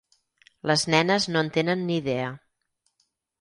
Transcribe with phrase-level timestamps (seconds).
[0.71, 2.33] Les nenes no en tenen ni idea.